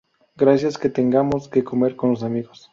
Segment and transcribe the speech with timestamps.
[0.35, 2.69] Gracias que tengamos que comer con los amigos.